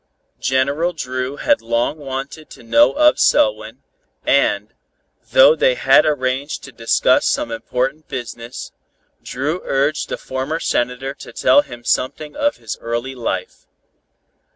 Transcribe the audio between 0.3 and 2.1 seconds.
General Dru had long